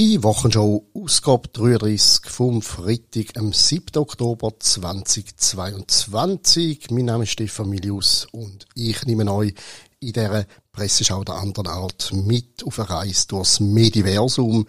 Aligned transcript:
Die 0.00 0.22
Wochenschau 0.22 0.86
Ausgabe 0.94 1.48
33 1.52 2.32
vom 2.32 2.62
Freitag, 2.62 3.36
am 3.36 3.52
7. 3.52 3.98
Oktober 3.98 4.54
2022. 4.58 6.90
Mein 6.90 7.04
Name 7.04 7.24
ist 7.24 7.32
Stefan 7.32 7.68
Milius 7.68 8.26
und 8.32 8.64
ich 8.74 9.04
nehme 9.04 9.30
euch 9.30 9.52
in 10.00 10.14
dieser 10.14 10.46
Presseschau 10.72 11.22
der 11.22 11.34
anderen 11.34 11.66
Art 11.66 12.14
mit 12.14 12.64
auf 12.64 12.78
eine 12.78 12.88
Reise 12.88 13.28
durchs 13.28 13.60
Mediversum, 13.60 14.64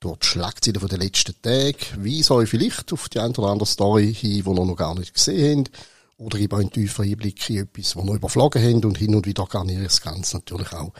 durch 0.00 0.18
die 0.18 0.26
Schlagzeilen 0.26 0.88
der 0.88 0.98
letzten 0.98 1.40
Tage, 1.40 1.78
weise 1.98 2.34
euch 2.34 2.48
vielleicht 2.48 2.92
auf 2.92 3.08
die 3.08 3.20
eine 3.20 3.32
oder 3.34 3.50
andere 3.50 3.68
Story 3.68 4.12
hin, 4.12 4.42
die 4.42 4.50
ihr 4.50 4.54
noch 4.54 4.74
gar 4.74 4.98
nicht 4.98 5.14
gesehen 5.14 5.68
habt, 5.68 5.86
oder 6.16 6.36
euch 6.36 6.52
einen 6.52 6.72
tiefen 6.72 7.04
Einblick 7.04 7.48
in 7.48 7.58
etwas, 7.58 7.94
was 7.94 8.04
ihr 8.04 8.14
überflogen 8.14 8.60
habt 8.60 8.84
und 8.84 8.98
hin 8.98 9.14
und 9.14 9.24
wieder 9.24 9.46
garniere 9.46 9.82
ich 9.82 9.88
das 9.88 10.00
Ganze 10.00 10.38
natürlich 10.38 10.72
auch 10.72 10.92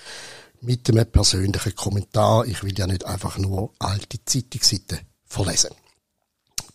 mit 0.64 0.88
einem 0.88 1.06
persönlichen 1.06 1.74
Kommentar. 1.74 2.46
Ich 2.46 2.62
will 2.62 2.78
ja 2.78 2.86
nicht 2.86 3.04
einfach 3.04 3.38
nur 3.38 3.72
alte 3.78 4.18
Zeitungsseiten 4.24 5.00
verlesen. 5.24 5.70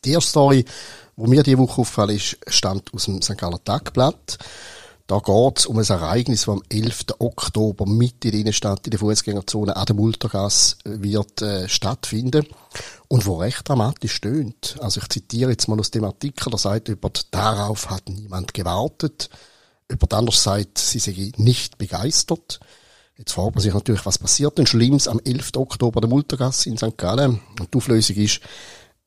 Die 0.05 0.11
erste 0.11 0.29
Story, 0.29 0.65
wo 1.15 1.27
mir 1.27 1.43
diese 1.43 1.57
Woche 1.57 1.81
auffällt, 1.81 2.11
ist, 2.11 2.37
stammt 2.47 2.93
aus 2.93 3.05
dem 3.05 3.21
St. 3.21 3.37
Galler 3.37 3.63
Tagblatt. 3.63 4.37
Da 5.09 5.17
geht 5.17 5.57
es 5.57 5.65
um 5.65 5.79
ein 5.79 5.85
Ereignis, 5.85 6.41
das 6.41 6.49
am 6.49 6.61
11. 6.69 7.05
Oktober 7.17 7.87
mitten 7.87 8.27
in 8.27 8.31
der 8.31 8.41
Innenstadt 8.41 8.85
in 8.85 8.91
der 8.91 8.99
Fußgängerzone 8.99 9.75
an 9.75 9.85
der 9.87 9.95
Multergasse 9.95 10.75
äh, 10.85 11.01
wird 11.01 11.41
äh, 11.41 11.67
stattfinden 11.67 12.45
und 13.07 13.25
wo 13.25 13.37
recht 13.37 13.67
dramatisch 13.67 14.13
stöhnt. 14.13 14.77
Also 14.81 15.01
ich 15.01 15.09
zitiere 15.09 15.49
jetzt 15.49 15.67
mal 15.67 15.79
aus 15.79 15.89
dem 15.89 16.03
Artikel, 16.03 16.51
der 16.51 16.59
sagt, 16.59 16.89
über 16.89 17.09
darauf 17.31 17.89
hat 17.89 18.07
niemand 18.07 18.53
gewartet. 18.53 19.31
Die 19.91 20.11
andere 20.11 20.35
Seite, 20.35 20.79
sie 20.79 20.99
sei 20.99 21.31
nicht 21.37 21.79
begeistert. 21.79 22.59
Jetzt 23.19 23.33
fragt 23.33 23.53
man 23.53 23.61
sich 23.61 23.73
natürlich, 23.73 24.05
was 24.05 24.17
passiert 24.17 24.57
denn 24.57 24.65
Schlimmes 24.65 25.09
am 25.09 25.19
11. 25.19 25.51
Oktober 25.57 25.99
der 25.99 26.09
Multergasse 26.09 26.69
in 26.69 26.77
St. 26.77 26.97
Gallen? 26.97 27.41
Und 27.59 27.73
die 27.73 27.77
Auflösung 27.77 28.15
ist, 28.15 28.39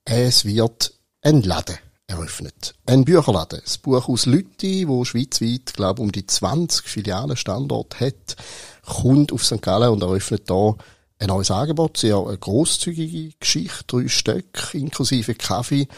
es 0.05 0.45
wird 0.45 0.93
ein 1.23 1.41
Laden 1.41 1.79
eröffnet. 2.07 2.75
Ein 2.85 3.07
Bücherladen. 3.07 3.63
Das 3.65 3.79
Buchhaus 3.79 4.27
Lütti, 4.27 4.87
wo 4.87 5.07
schweizweit, 5.07 5.73
glaube 5.73 6.03
um 6.03 6.13
die 6.13 6.27
20 6.27 6.87
Filialen 6.87 7.39
Standort 7.39 8.01
hat, 8.01 8.37
kommt 8.85 9.33
auf 9.33 9.47
St. 9.47 9.63
Gallen 9.63 9.89
und 9.89 10.03
eröffnet 10.03 10.51
da 10.51 10.77
ein 11.19 11.29
neues 11.29 11.51
Angebot, 11.51 11.97
sehr 11.97 12.19
eine 12.19 12.37
grosszügige 12.37 13.33
Geschichte, 13.41 13.85
drei 13.87 14.09
Stück, 14.09 14.75
inklusive 14.75 15.35
Kaffee. 15.35 15.89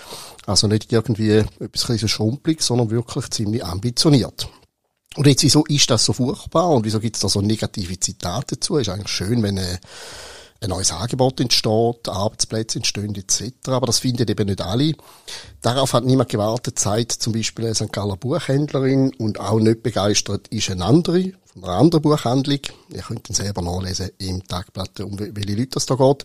Also 0.47 0.69
nicht 0.69 0.93
irgendwie 0.93 1.43
etwas 1.59 2.09
schrumpelig, 2.09 2.63
sondern 2.63 2.91
wirklich 2.91 3.29
ziemlich 3.31 3.65
ambitioniert. 3.65 4.49
Und 5.17 5.27
jetzt, 5.27 5.43
wieso 5.43 5.65
ist 5.67 5.91
das 5.91 6.05
so 6.05 6.13
furchtbar 6.13 6.71
und 6.71 6.85
wieso 6.85 6.99
gibt 6.99 7.17
es 7.17 7.23
da 7.23 7.29
so 7.29 7.41
negative 7.41 7.99
Zitate 8.01 8.57
dazu? 8.57 8.77
Ist 8.79 8.89
eigentlich 8.89 9.09
schön, 9.09 9.43
wenn 9.43 9.59
ein, 9.59 9.79
ein 10.61 10.71
neues 10.71 10.91
Angebot 10.91 11.41
entsteht, 11.41 12.09
Arbeitsplätze 12.09 12.79
entstehen 12.79 13.15
etc. 13.15 13.69
Aber 13.69 13.87
das 13.87 14.01
finden 14.01 14.29
eben 14.29 14.47
nicht 14.49 14.61
alle. 14.61 14.95
Darauf 15.61 15.93
hat 15.93 16.05
niemand 16.05 16.31
gewartet, 16.31 16.79
Zeit 16.79 17.13
zum 17.13 17.33
Beispiel 17.33 17.67
eine 17.67 17.75
St. 17.75 17.93
Galler 17.93 18.17
Buchhändlerin 18.17 19.15
und 19.15 19.39
auch 19.39 19.61
nicht 19.61 19.83
begeistert 19.83 20.49
ist 20.49 20.71
eine 20.71 20.85
andere, 20.85 21.33
von 21.53 21.65
einer 21.65 21.75
anderen 21.75 22.03
Buchhandlung. 22.03 22.61
Ihr 22.91 23.03
könnt 23.03 23.29
ihn 23.29 23.35
selber 23.35 23.63
nachlesen 23.63 24.11
im 24.19 24.45
Tagblatt, 24.45 24.99
um 25.01 25.19
welche 25.19 25.55
Leute 25.55 25.79
es 25.79 25.87
da 25.87 25.95
geht. 25.95 26.25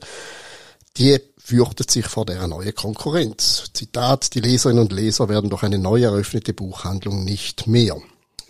Die 0.98 1.20
fürchtet 1.38 1.92
sich 1.92 2.08
vor 2.08 2.26
der 2.26 2.48
neuen 2.48 2.73
Konkurrenz. 2.73 3.66
Zitat, 3.73 4.34
die 4.34 4.42
Leserinnen 4.42 4.82
und 4.82 4.92
Leser 4.92 5.30
werden 5.30 5.50
durch 5.50 5.64
eine 5.64 5.78
neu 5.78 6.02
eröffnete 6.02 6.54
Buchhandlung 6.54 7.23
nicht 7.23 7.67
mehr. 7.67 7.98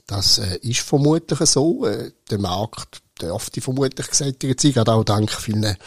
Das 0.09 0.39
äh, 0.39 0.57
ist 0.63 0.79
vermutlich 0.79 1.39
so. 1.47 1.85
Äh, 1.85 2.11
der 2.31 2.39
Markt 2.39 3.03
dürfte 3.21 3.61
vermutlich 3.61 4.09
gesättigt 4.09 4.59
sein, 4.59 4.73
gerade 4.73 4.93
auch 4.93 5.03
dank 5.03 5.31
vielen 5.31 5.77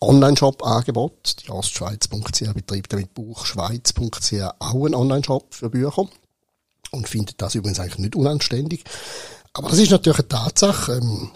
Online-Shop-Angeboten. 0.00 1.32
Die 1.44 1.50
Ostschweiz.ch 1.50 2.54
betreibt 2.54 2.94
mit 2.94 3.12
Buchschweiz.ch 3.12 4.32
auch 4.58 4.84
einen 4.86 4.94
Online-Shop 4.94 5.54
für 5.54 5.68
Bücher 5.68 6.08
und 6.92 7.08
findet 7.08 7.42
das 7.42 7.56
übrigens 7.56 7.78
eigentlich 7.78 7.98
nicht 7.98 8.16
unanständig. 8.16 8.84
Aber 9.52 9.68
das 9.68 9.78
ist 9.78 9.90
natürlich 9.90 10.20
eine 10.20 10.28
Tatsache. 10.28 10.92
Ähm, 10.94 11.30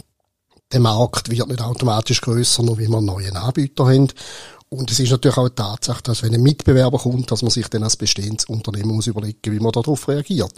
der 0.73 0.81
Markt 0.81 1.31
wird 1.31 1.49
nicht 1.49 1.61
automatisch 1.61 2.23
grösser, 2.23 2.63
nur 2.63 2.79
wie 2.79 2.89
wir 2.89 3.03
neue 3.03 3.37
Anbieter 3.37 3.85
haben. 3.85 4.09
Und 4.73 4.91
es 4.91 4.99
ist 5.01 5.11
natürlich 5.11 5.37
auch 5.37 5.43
eine 5.43 5.55
Tatsache, 5.55 6.03
dass 6.03 6.23
wenn 6.23 6.33
ein 6.33 6.43
Mitbewerber 6.43 6.97
kommt, 6.97 7.31
dass 7.31 7.43
man 7.43 7.51
sich 7.51 7.69
dann 7.69 7.85
als 7.85 7.99
bestehendes 7.99 8.47
Unternehmen 8.47 8.95
muss 8.95 9.07
überlegen, 9.07 9.53
wie 9.53 9.61
man 9.61 9.71
darauf 9.71 10.09
reagiert. 10.09 10.51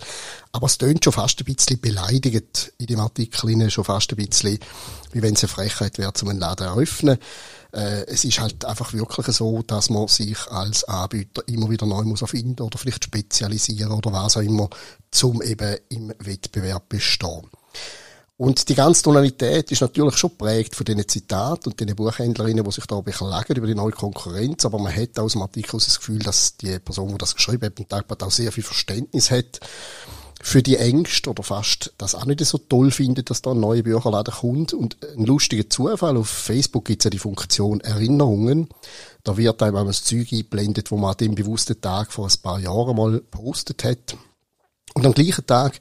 Aber 0.52 0.66
es 0.66 0.78
tönt 0.78 1.02
schon 1.02 1.12
fast 1.12 1.40
ein 1.40 1.44
bisschen 1.52 1.80
beleidigend 1.80 2.72
in 2.78 2.86
dem 2.86 3.00
Artikel, 3.00 3.70
schon 3.72 3.82
fast 3.82 4.12
ein 4.12 4.16
bisschen, 4.16 4.60
wie 5.10 5.20
wenn 5.20 5.34
es 5.34 5.42
eine 5.42 5.48
Frechheit 5.48 5.98
wäre, 5.98 6.12
zum 6.12 6.28
einen 6.28 6.38
Laden 6.38 6.64
eröffnen. 6.64 7.18
Äh, 7.72 8.04
es 8.06 8.24
ist 8.24 8.38
halt 8.38 8.64
einfach 8.64 8.92
wirklich 8.92 9.26
so, 9.34 9.62
dass 9.62 9.90
man 9.90 10.06
sich 10.06 10.38
als 10.48 10.84
Anbieter 10.84 11.42
immer 11.48 11.68
wieder 11.68 11.84
neu 11.84 12.04
muss 12.04 12.22
erfinden 12.22 12.62
oder 12.62 12.78
vielleicht 12.78 13.02
spezialisieren 13.02 13.90
oder 13.90 14.12
was 14.12 14.36
auch 14.36 14.42
immer, 14.42 14.70
zum 15.10 15.42
eben 15.42 15.76
im 15.88 16.14
Wettbewerb 16.20 16.88
bestehen. 16.88 17.50
Und 18.36 18.68
die 18.68 18.74
ganze 18.74 19.04
Tonalität 19.04 19.70
ist 19.70 19.80
natürlich 19.80 20.16
schon 20.16 20.36
prägt 20.36 20.74
von 20.74 20.84
diesen 20.84 21.06
Zitaten 21.06 21.70
und 21.70 21.78
den 21.78 21.94
Buchhändlerinnen, 21.94 22.64
die 22.64 22.70
sich 22.72 22.86
da 22.86 23.00
beklagen 23.00 23.54
über 23.54 23.68
die 23.68 23.76
neue 23.76 23.92
Konkurrenz. 23.92 24.64
Aber 24.64 24.80
man 24.80 24.94
hat 24.94 25.18
aus 25.20 25.32
dem 25.32 25.42
Artikel 25.42 25.78
das 25.78 25.98
Gefühl, 25.98 26.18
dass 26.18 26.56
die 26.56 26.78
Person, 26.80 27.10
die 27.10 27.18
das 27.18 27.36
geschrieben 27.36 27.66
hat, 27.66 27.78
im 27.78 27.88
Tagblatt 27.88 28.24
auch 28.24 28.32
sehr 28.32 28.50
viel 28.50 28.64
Verständnis 28.64 29.30
hat 29.30 29.60
für 30.42 30.62
die 30.62 30.76
Ängste 30.76 31.30
oder 31.30 31.42
fast 31.42 31.94
das 31.96 32.14
auch 32.16 32.26
nicht 32.26 32.44
so 32.44 32.58
toll 32.58 32.90
findet, 32.90 33.30
dass 33.30 33.40
da 33.40 33.52
ein 33.52 33.60
neuer 33.60 33.82
Bücherladen 33.82 34.34
kommt. 34.34 34.74
Und 34.74 34.96
ein 35.16 35.24
lustiger 35.24 35.70
Zufall, 35.70 36.16
auf 36.16 36.28
Facebook 36.28 36.86
gibt 36.86 37.02
es 37.02 37.04
ja 37.04 37.10
die 37.10 37.18
Funktion 37.20 37.80
Erinnerungen. 37.80 38.68
Da 39.22 39.36
wird 39.36 39.62
einem 39.62 39.86
das 39.86 40.02
Zeug 40.02 40.32
eingeblendet, 40.32 40.90
wo 40.90 40.96
man 40.96 41.12
an 41.12 41.16
dem 41.18 41.34
bewussten 41.36 41.80
Tag 41.80 42.12
vor 42.12 42.26
ein 42.26 42.42
paar 42.42 42.58
Jahren 42.58 42.96
mal 42.96 43.20
postet 43.20 43.84
hat. 43.84 44.16
Und 44.92 45.06
am 45.06 45.14
gleichen 45.14 45.46
Tag 45.46 45.78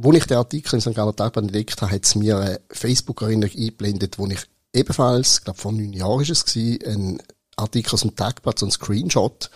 wo 0.00 0.12
ich 0.12 0.26
den 0.26 0.36
Artikel 0.36 0.76
in 0.76 0.80
St. 0.80 0.94
Galler 0.94 1.14
Tagblatt 1.14 1.46
entdeckt 1.46 1.82
habe, 1.82 1.90
hat 1.90 2.04
es 2.04 2.14
mir 2.14 2.38
eine 2.38 2.60
Facebook-Erinnerung 2.70 3.50
eingeblendet, 3.56 4.16
wo 4.16 4.28
ich 4.28 4.38
ebenfalls, 4.72 5.38
ich 5.38 5.44
glaube 5.44 5.58
vor 5.58 5.72
neun 5.72 5.92
Jahren 5.92 6.20
ist 6.20 6.30
es 6.30 6.44
gewesen, 6.44 6.84
einen 6.86 7.22
Artikel 7.56 7.94
aus 7.94 8.02
dem 8.02 8.14
Tagblatt, 8.14 8.60
so 8.60 8.66
einen 8.66 8.70
Screenshot, 8.70 9.50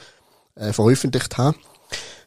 äh, 0.57 0.73
veröffentlicht 0.73 1.39
habe, 1.39 1.57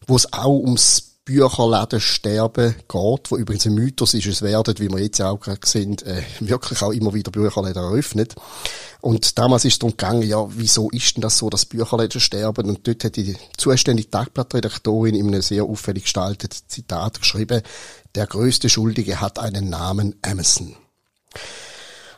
wo 0.08 0.16
es 0.16 0.32
auch 0.32 0.60
ums 0.60 1.16
Bücherläden 1.26 2.00
sterben 2.00 2.76
geht, 2.76 3.32
wo 3.32 3.36
übrigens 3.36 3.66
ein 3.66 3.74
Mythos 3.74 4.14
ist, 4.14 4.28
es 4.28 4.44
werden, 4.44 4.76
wie 4.78 4.90
wir 4.90 5.00
jetzt 5.00 5.20
auch 5.22 5.40
gerade 5.40 5.60
sehen, 5.66 5.98
äh, 6.06 6.22
wirklich 6.40 6.82
auch 6.84 6.92
immer 6.92 7.14
wieder 7.14 7.32
Bücherläden 7.32 7.84
eröffnet. 7.84 8.36
Und 9.02 9.38
damals 9.38 9.66
ist 9.66 9.74
es 9.74 9.80
darum 9.80 9.98
gegangen, 9.98 10.22
ja, 10.22 10.48
wieso 10.56 10.90
ist 10.92 11.18
denn 11.18 11.22
das 11.22 11.40
so, 11.40 11.50
dass 11.50 11.66
Bücherläden 11.66 12.22
sterben? 12.22 12.70
Und 12.70 12.88
dort 12.88 13.04
hat 13.04 13.16
die 13.16 13.36
zuständige 13.58 14.10
Tagblattredaktorin 14.10 15.16
in 15.16 15.28
einem 15.28 15.42
sehr 15.42 15.64
auffällig 15.64 16.04
gestalteten 16.04 16.60
Zitat 16.68 17.20
geschrieben, 17.20 17.62
der 18.16 18.28
größte 18.28 18.70
Schuldige 18.70 19.22
hat 19.22 19.40
einen 19.40 19.70
Namen 19.70 20.16
Amazon. 20.22 20.76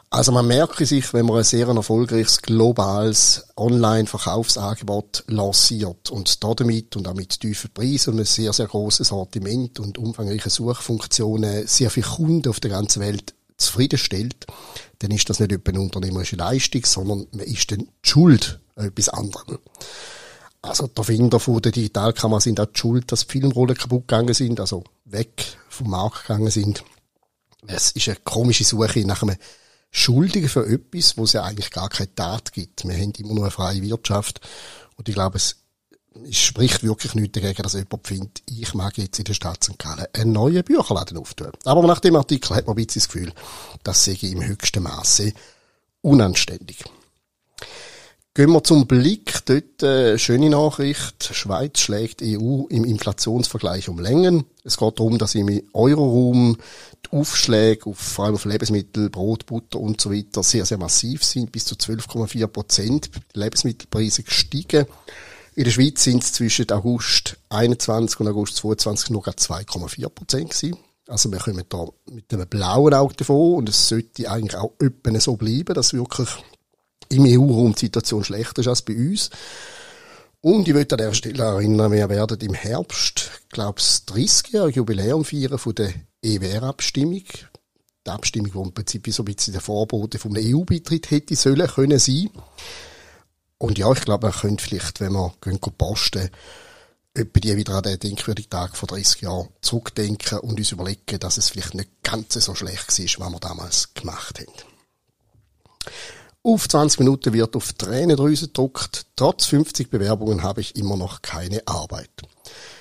Also 0.09 0.31
man 0.31 0.47
merke 0.47 0.85
sich, 0.85 1.13
wenn 1.13 1.25
man 1.25 1.39
ein 1.39 1.43
sehr 1.43 1.67
erfolgreiches 1.67 2.41
globales 2.41 3.47
Online-Verkaufsangebot 3.57 5.25
lanciert 5.27 6.09
und 6.11 6.43
damit 6.43 6.95
und 6.95 7.07
auch 7.09 7.13
mit 7.13 7.41
tiefen 7.41 7.71
Preisen 7.73 8.11
und 8.11 8.19
einem 8.19 8.25
sehr, 8.25 8.53
sehr 8.53 8.67
großes 8.67 9.09
Sortiment 9.09 9.81
und 9.81 9.97
umfangreiche 9.97 10.49
Suchfunktionen 10.49 11.67
sehr 11.67 11.89
viele 11.89 12.05
Kunden 12.05 12.49
auf 12.49 12.61
der 12.61 12.71
ganzen 12.71 13.01
Welt 13.01 13.33
zufriedenstellt, 13.57 14.45
dann 14.99 15.11
ist 15.11 15.29
das 15.29 15.39
nicht 15.39 15.51
etwa 15.51 15.71
eine 15.71 15.81
unternehmerische 15.81 16.37
Leistung, 16.37 16.85
sondern 16.85 17.27
man 17.31 17.45
ist 17.45 17.69
dann 17.71 17.79
die 17.79 18.09
Schuld 18.09 18.59
etwas 18.75 19.09
anderem. 19.09 19.57
Also 20.61 20.87
der 20.87 21.03
Finder 21.03 21.39
von 21.39 21.61
der 21.61 21.71
Digitalkamera 21.71 22.39
sind 22.39 22.59
auch 22.59 22.65
die 22.65 22.79
Schuld, 22.79 23.11
dass 23.11 23.27
die 23.27 23.31
Filmrollen 23.33 23.77
kaputt 23.77 24.07
gegangen 24.07 24.33
sind, 24.33 24.59
also 24.59 24.83
weg 25.05 25.57
vom 25.69 25.91
Markt 25.91 26.27
gegangen 26.27 26.49
sind. 26.49 26.83
Es 27.67 27.91
ist 27.91 28.07
eine 28.07 28.17
komische 28.23 28.63
Suche 28.63 29.05
nach 29.05 29.21
einem 29.21 29.37
Schuldigen 29.91 30.49
für 30.49 30.67
etwas, 30.67 31.17
wo 31.17 31.23
es 31.23 31.33
ja 31.33 31.43
eigentlich 31.43 31.71
gar 31.71 31.89
keine 31.89 32.13
Tat 32.13 32.51
gibt. 32.53 32.87
Wir 32.87 32.95
haben 32.95 33.13
immer 33.17 33.33
nur 33.33 33.45
eine 33.45 33.51
freie 33.51 33.81
Wirtschaft. 33.81 34.41
Und 34.95 35.07
ich 35.07 35.15
glaube, 35.15 35.37
es, 35.37 35.57
spricht 36.31 36.83
wirklich 36.83 37.13
nichts 37.13 37.39
dagegen, 37.39 37.61
dass 37.61 37.73
jemand 37.73 38.07
findet, 38.07 38.41
ich 38.47 38.73
mag 38.73 38.97
jetzt 38.97 39.19
in 39.19 39.25
der 39.25 39.33
Stadt 39.33 39.63
St. 39.63 39.77
Gallen 39.77 40.07
einen 40.13 40.31
neuen 40.31 40.63
Bücherladen 40.63 41.17
auftun. 41.17 41.51
Aber 41.63 41.85
nach 41.85 41.99
dem 41.99 42.15
Artikel 42.15 42.55
hat 42.55 42.65
man 42.65 42.75
ein 42.75 42.85
bisschen 42.85 43.01
das 43.01 43.07
Gefühl, 43.09 43.33
das 43.83 44.07
ich 44.07 44.23
im 44.23 44.43
höchsten 44.43 44.83
Maße 44.83 45.33
unanständig. 46.01 46.83
Gehen 48.37 48.51
wir 48.51 48.63
zum 48.63 48.85
Blick. 48.85 49.43
Dort 49.45 49.81
äh, 49.81 50.19
schöne 50.19 50.51
Nachricht. 50.51 51.31
Schweiz 51.33 51.79
schlägt 51.79 52.21
EU 52.21 52.65
im 52.69 52.85
Inflationsvergleich 52.85 53.89
um 53.89 53.97
Längen. 53.97 54.45
Es 54.63 54.77
geht 54.77 54.99
darum, 54.99 55.17
dass 55.17 55.33
im 55.33 55.63
Euroraum 55.73 56.55
die 57.03 57.17
Aufschläge 57.17 57.87
auf, 57.89 57.97
vor 57.97 58.25
allem 58.25 58.35
auf 58.35 58.45
Lebensmittel, 58.45 59.09
Brot, 59.09 59.47
Butter 59.47 59.79
und 59.79 59.99
so 59.99 60.13
weiter 60.13 60.43
sehr, 60.43 60.67
sehr 60.67 60.77
massiv 60.77 61.23
sind. 61.23 61.51
Bis 61.51 61.65
zu 61.65 61.73
12,4 61.73 62.45
Prozent. 62.45 63.09
Lebensmittelpreise 63.33 64.21
gestiegen. 64.21 64.85
In 65.55 65.63
der 65.63 65.71
Schweiz 65.71 66.03
sind 66.03 66.21
es 66.21 66.33
zwischen 66.33 66.69
August 66.69 67.37
21 67.49 68.19
und 68.19 68.27
August 68.27 68.57
22 68.57 69.09
nur 69.09 69.23
2,4 69.23 70.09
Prozent 70.09 70.51
gewesen. 70.51 70.77
Also 71.07 71.31
wir 71.31 71.39
kommen 71.39 71.63
da 71.67 71.87
mit 72.11 72.31
einem 72.31 72.47
blauen 72.47 72.93
Auge 72.93 73.15
davon 73.15 73.55
und 73.55 73.69
es 73.69 73.87
sollte 73.87 74.29
eigentlich 74.29 74.57
auch 74.57 74.73
öppen 74.79 75.19
so 75.19 75.37
bleiben, 75.37 75.73
dass 75.73 75.93
wirklich 75.93 76.29
im 77.09 77.25
EU-Raum 77.25 77.73
die 77.73 77.85
Situation 77.85 78.23
schlechter 78.23 78.61
ist 78.61 78.67
als 78.67 78.81
bei 78.81 78.95
uns. 78.95 79.29
Und 80.41 80.67
ich 80.67 80.73
möchte 80.73 80.95
an 80.95 80.99
der 80.99 81.13
Stelle 81.13 81.43
erinnern, 81.43 81.91
wir 81.91 82.09
werden 82.09 82.39
im 82.39 82.53
Herbst, 82.53 83.31
glaube 83.49 83.79
ich, 83.79 83.85
30-jährige 83.85 84.77
Jubiläum 84.77 85.25
feiern 85.25 85.57
von 85.57 85.75
der 85.75 85.93
EWR-Abstimmung. 86.21 87.23
Die 88.05 88.09
Abstimmung, 88.09 88.51
die 88.51 88.59
im 88.59 88.73
Prinzip 88.73 89.11
so 89.11 89.23
ein 89.23 89.25
bisschen 89.25 89.53
der 89.53 89.61
Vorbote 89.61 90.19
vom 90.19 90.35
EU-Beitritt 90.37 91.11
hätte 91.11 91.35
sollen 91.35 91.67
können 91.67 91.99
sein. 91.99 92.29
Und 93.57 93.77
ja, 93.77 93.91
ich 93.91 94.01
glaube, 94.01 94.27
man 94.27 94.39
könnte 94.39 94.63
vielleicht, 94.63 94.99
wenn 94.99 95.13
wir 95.13 95.33
gehen 95.41 95.59
posten, 95.59 96.29
etwa 97.13 97.39
die 97.39 97.57
wieder 97.57 97.73
an 97.73 97.83
den 97.83 97.99
denkwürdigen 97.99 98.49
Tag 98.49 98.77
vor 98.77 98.87
30 98.87 99.21
Jahren 99.21 99.49
zurückdenken 99.61 100.39
und 100.39 100.59
uns 100.59 100.71
überlegen, 100.71 101.19
dass 101.19 101.37
es 101.37 101.49
vielleicht 101.49 101.73
nicht 101.73 101.89
ganz 102.03 102.33
so 102.33 102.53
schlecht 102.53 102.87
war, 103.19 103.25
was 103.25 103.33
wir 103.33 103.39
damals 103.39 103.93
gemacht 103.95 104.39
haben. 104.39 104.53
Auf 106.47 106.69
20 106.69 106.99
Minuten 106.99 107.33
wird 107.33 107.57
auf 107.57 107.73
Tränendrüse 107.73 108.47
gedruckt. 108.47 109.05
Trotz 109.17 109.47
50 109.47 109.89
Bewerbungen 109.89 110.43
habe 110.43 110.61
ich 110.61 110.77
immer 110.77 110.95
noch 110.95 111.21
keine 111.21 111.61
Arbeit. 111.67 112.09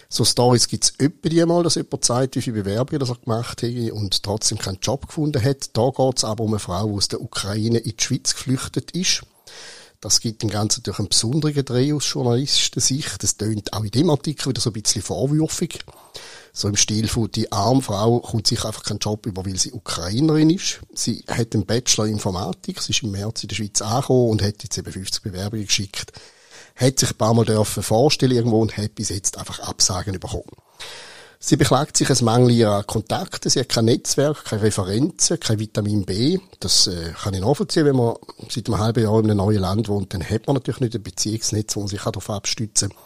So 0.09 0.25
Stories 0.25 0.69
gibt's 0.69 0.93
öppe 1.01 1.31
die 1.31 1.45
mal, 1.45 1.65
dass 1.65 1.75
jemand 1.75 2.05
zeigt, 2.05 2.37
wie 2.37 2.43
viele 2.43 2.63
Bewerbungen 2.63 3.05
er 3.05 3.17
gemacht 3.17 3.65
hat 3.65 3.91
und 3.91 4.23
trotzdem 4.23 4.59
keinen 4.59 4.79
Job 4.81 5.09
gefunden 5.09 5.43
hat. 5.43 5.77
Da 5.77 5.91
geht's 5.91 6.23
aber 6.23 6.45
um 6.45 6.53
eine 6.53 6.61
Frau, 6.61 6.87
die 6.87 6.95
aus 6.95 7.09
der 7.09 7.21
Ukraine 7.21 7.79
in 7.79 7.97
die 7.97 8.05
Schweiz 8.05 8.35
geflüchtet 8.35 8.93
ist. 8.93 9.23
Das 10.07 10.21
gibt 10.21 10.41
dem 10.41 10.51
Ganzen 10.51 10.85
durch 10.85 11.01
einen 11.01 11.09
besonderen 11.09 11.65
Dreh 11.65 11.93
aus 11.93 12.09
Journalistensicht. 12.09 13.21
Das 13.25 13.39
tönt 13.39 13.73
auch 13.73 13.83
in 13.83 13.91
dem 13.91 14.09
Artikel 14.09 14.51
wieder 14.51 14.61
so 14.61 14.71
ein 14.71 14.81
bisschen 14.81 15.03
vorwürfig. 15.03 15.81
So 16.53 16.69
im 16.69 16.77
Stil 16.77 17.09
von, 17.09 17.29
die 17.29 17.51
arme 17.51 17.83
Frau 17.83 18.21
kommt 18.21 18.47
sich 18.47 18.65
einfach 18.65 18.85
keinen 18.85 19.01
Job 19.01 19.27
über, 19.27 19.45
weil 19.45 19.59
sie 19.59 19.73
Ukrainerin 19.73 20.51
ist. 20.51 20.79
Sie 20.95 21.25
hat 21.27 21.55
einen 21.55 21.67
Bachelor 21.67 22.07
Informatik, 22.07 22.81
sie 22.81 22.93
ist 22.93 23.03
im 23.03 23.11
März 23.11 23.43
in 23.43 23.49
der 23.49 23.57
Schweiz 23.57 23.83
angekommen 23.83 24.31
und 24.31 24.43
hat 24.43 24.63
jetzt 24.63 24.79
eben 24.79 24.93
50 24.93 25.25
Bewerbungen 25.25 25.67
geschickt. 25.67 26.13
Hat 26.77 27.01
sich 27.01 27.11
ein 27.11 27.17
paar 27.17 27.35
Mal 27.35 27.45
dürfen 27.45 27.83
vorstellen 27.83 28.37
irgendwo 28.37 28.61
und 28.61 28.77
hat 28.77 28.95
bis 28.95 29.09
jetzt 29.09 29.37
einfach 29.37 29.59
Absagen 29.59 30.21
bekommen. 30.21 30.45
Sie 31.49 31.55
beklagt 31.55 31.97
sich 31.97 32.11
ein 32.11 32.25
Mangel 32.25 32.51
ihrer 32.51 32.83
Kontakte, 32.83 33.49
sie 33.49 33.61
hat 33.61 33.69
kein 33.69 33.85
Netzwerk, 33.85 34.47
keine 34.47 34.63
Referenzen, 34.63 35.39
kein 35.39 35.61
Vitamin 35.61 36.05
B. 36.05 36.41
Das 36.59 36.89
äh, 36.89 37.13
kann 37.23 37.35
ich 37.35 37.41
nachvollziehen, 37.41 37.87
wenn 37.87 37.95
man 37.95 38.17
seit 38.49 38.67
einem 38.67 38.81
halben 38.81 39.05
Jahr 39.05 39.21
in 39.21 39.27
einem 39.27 39.37
neuen 39.37 39.61
Land 39.61 39.89
wohnt, 39.89 40.13
dann 40.13 40.29
hat 40.29 40.49
man 40.49 40.55
natürlich 40.55 40.81
nicht 40.81 40.97
ein 40.97 41.05
Beziehungsnetz, 41.05 41.77
wo 41.77 41.81
man 41.83 41.89
sich 41.89 42.03
darauf 42.03 42.31
abstützen 42.31 42.89
kann. 42.89 42.99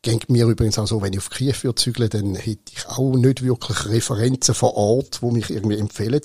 Ging 0.00 0.24
mir 0.28 0.46
übrigens 0.46 0.78
auch 0.78 0.86
so, 0.86 1.02
wenn 1.02 1.12
ich 1.12 1.18
auf 1.18 1.28
Kiew 1.28 1.52
würde 1.60 1.74
zügeln, 1.74 2.08
dann 2.08 2.34
hätte 2.34 2.72
ich 2.74 2.86
auch 2.86 3.12
nicht 3.14 3.44
wirklich 3.44 3.84
Referenzen 3.84 4.54
vor 4.54 4.74
Ort, 4.74 5.20
wo 5.20 5.30
mich 5.30 5.50
irgendwie 5.50 5.76
empfehlen. 5.76 6.22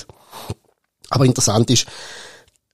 Aber 1.09 1.25
interessant 1.25 1.69
ist, 1.69 1.85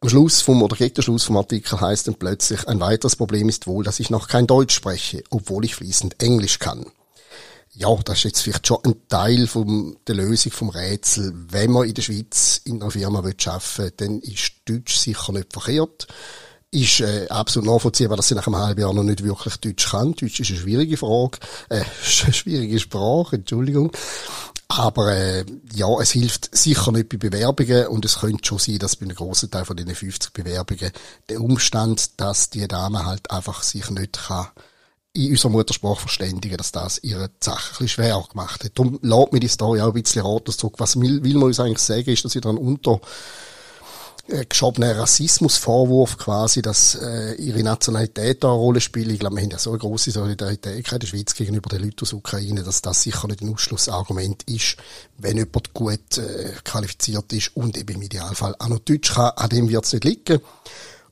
am 0.02 0.10
Schluss 0.10 0.42
vom, 0.42 0.62
oder 0.62 0.76
gegen 0.76 0.94
den 0.94 1.02
Schluss 1.02 1.24
vom 1.24 1.38
Artikel 1.38 1.82
heißt 1.82 2.08
dann 2.08 2.16
plötzlich, 2.16 2.68
ein 2.68 2.80
weiteres 2.80 3.16
Problem 3.16 3.50
ist 3.50 3.66
wohl, 3.66 3.84
dass 3.84 4.00
ich 4.00 4.12
noch 4.12 4.28
kein 4.28 4.46
Deutsch 4.46 4.76
spreche, 4.76 5.24
obwohl 5.32 5.66
ich 5.66 5.74
fließend 5.74 6.22
Englisch 6.22 6.60
kann 6.60 6.86
ja, 7.76 7.96
das 8.06 8.20
ist 8.20 8.24
jetzt 8.24 8.42
vielleicht 8.42 8.68
schon 8.68 8.78
ein 8.86 8.96
Teil 9.08 9.48
von 9.48 9.98
der 10.08 10.16
Lösung 10.16 10.52
vom 10.52 10.70
Rätsel. 10.70 11.34
Wenn 11.50 11.72
man 11.72 11.88
in 11.88 11.94
der 11.94 12.04
Schweiz 12.04 12.62
in 12.66 12.82
einer 12.82 12.92
Firma 12.92 13.20
arbeiten 13.20 13.62
will, 13.78 13.92
dann 13.98 14.20
ist 14.20 14.54
Deutsch 14.66 14.96
sicher 14.96 15.34
nicht 15.34 15.54
verkehrt. 15.54 16.08
Ist 16.70 17.02
äh, 17.02 17.28
absolut 17.30 17.70
nachvollziehbar, 17.70 18.18
dass 18.18 18.28
sie 18.28 18.36
nach 18.36 18.48
einem 18.48 18.58
halben 18.58 18.82
Jahr 18.82 18.94
noch 18.94 19.04
nicht 19.04 19.24
wirklich 19.24 19.58
Deutsch 19.58 19.90
kann. 19.90 20.14
Deutsch 20.14 20.40
ist 20.40 20.50
eine 20.50 20.60
schwierige 20.60 20.98
Frage, 20.98 21.40
äh, 21.70 21.84
eine 22.24 22.34
schwierige 22.34 22.80
Sprache, 22.80 23.38
Entschuldigung. 23.38 23.92
Aber 24.68 25.12
äh, 25.12 25.46
ja, 25.74 25.88
es 26.00 26.12
hilft 26.12 26.56
sicher 26.56 26.92
nicht 26.92 27.10
bei 27.10 27.18
Bewerbungen 27.18 27.88
und 27.88 28.06
es 28.06 28.20
könnte 28.20 28.46
schon 28.48 28.60
sein, 28.60 28.80
dass 28.80 28.96
bei 28.96 29.06
einem 29.06 29.16
grossen 29.16 29.52
Teil 29.52 29.66
von 29.66 29.78
diesen 29.78 29.94
50 29.94 30.34
Bewerbungen 30.34 30.92
der 31.30 31.42
Umstand, 31.42 32.20
dass 32.20 32.50
die 32.50 32.68
Dame 32.68 33.06
halt 33.06 33.30
einfach 33.30 33.62
sich 33.62 33.90
nicht 33.90 34.14
kann 34.28 34.48
in 35.14 35.32
unserer 35.32 35.52
Muttersprache 35.52 36.02
verständigen, 36.02 36.58
dass 36.58 36.72
das 36.72 37.00
ihre 37.04 37.30
Sache 37.40 37.70
ein 37.70 37.70
bisschen 37.70 37.88
schwer 37.88 38.24
gemacht 38.30 38.64
hat. 38.64 38.72
Darum 38.76 39.00
lädt 39.02 39.32
mir 39.32 39.40
die 39.40 39.48
Story 39.48 39.80
auch 39.80 39.94
ein 39.94 40.02
bisschen 40.02 40.26
ratlos 40.26 40.58
zurück. 40.58 40.76
Was 40.80 41.00
will, 41.00 41.24
will 41.24 41.36
man 41.36 41.44
uns 41.44 41.60
eigentlich 41.60 41.80
sagen, 41.80 42.10
ist, 42.10 42.26
dass 42.26 42.32
sie 42.32 42.42
dann 42.42 42.58
unter 42.58 43.00
äh, 44.28 44.46
geschobenen 44.46 44.98
Rassismusvorwurf 44.98 46.18
quasi, 46.18 46.64
dass 46.64 46.96
äh, 46.96 47.34
ihre 47.36 47.62
Nationalität 47.62 48.44
da 48.44 48.48
eine 48.48 48.58
Rolle 48.58 48.82
spielt. 48.82 49.12
Ich 49.12 49.20
glaube, 49.20 49.36
wir 49.36 49.44
haben 49.44 49.52
ja 49.52 49.60
so 49.60 49.70
eine 49.70 49.80
grosse 49.80 50.10
Solidarität 50.10 50.78
in 50.78 51.00
der 51.00 51.08
Schweiz 51.08 51.36
gegenüber 51.36 51.70
den 51.70 51.84
Leuten 51.84 52.02
aus 52.02 52.10
der 52.10 52.18
Ukraine, 52.18 52.64
dass 52.64 52.82
das 52.82 53.04
sicher 53.04 53.28
nicht 53.28 53.42
ein 53.42 53.54
Ausschlussargument 53.54 54.44
ist, 54.50 54.78
wenn 55.18 55.38
jemand 55.38 55.74
gut 55.76 56.18
äh, 56.18 56.54
qualifiziert 56.64 57.32
ist 57.34 57.56
und 57.56 57.78
eben 57.78 57.96
im 57.96 58.02
Idealfall 58.02 58.56
auch 58.58 58.70
noch 58.70 58.80
Deutsch 58.80 59.14
kann. 59.14 59.32
An 59.36 59.50
dem 59.50 59.70
wird 59.70 59.86
es 59.86 59.94
nicht 59.94 60.06
liegen. 60.06 60.40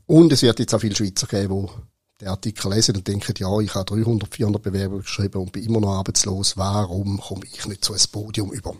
Und 0.07 0.33
es 0.33 0.41
wird 0.41 0.57
jetzt 0.57 0.73
auch 0.73 0.81
viele 0.81 0.95
Schweizer 0.95 1.27
geben, 1.27 1.67
die 1.67 1.91
den 2.21 2.29
Artikel 2.29 2.71
lesen 2.71 2.95
und 2.95 3.07
denken, 3.07 3.33
ja, 3.37 3.59
ich 3.59 3.73
habe 3.73 3.85
300, 3.85 4.33
400 4.33 4.61
Bewerbungen 4.61 5.01
geschrieben 5.01 5.41
und 5.41 5.51
bin 5.51 5.63
immer 5.63 5.81
noch 5.81 5.95
arbeitslos. 5.95 6.55
Warum 6.55 7.19
komme 7.19 7.45
ich 7.51 7.65
nicht 7.65 7.83
zu 7.83 7.93
einem 7.93 8.03
Podium 8.11 8.51
über? 8.51 8.75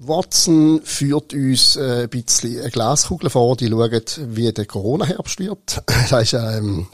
Watson 0.00 0.82
führt 0.82 1.32
uns 1.32 1.76
äh, 1.76 2.02
ein 2.02 2.08
bisschen 2.10 2.60
eine 2.60 2.70
Glaskugel 2.70 3.30
vor, 3.30 3.56
die 3.56 3.68
schaut, 3.68 4.20
wie 4.26 4.52
der 4.52 4.66
Corona-Herbst 4.66 5.38
wird. 5.38 5.82
das 6.10 6.12
ist 6.12 6.32
ähm, 6.34 6.88